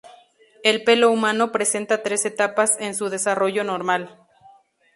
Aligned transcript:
El 0.63 0.83
pelo 0.83 1.11
humano 1.11 1.51
presenta 1.51 2.01
tres 2.01 2.25
etapas 2.25 2.71
en 2.79 2.95
su 2.95 3.09
desarrollo 3.11 3.63
normal. 3.63 4.17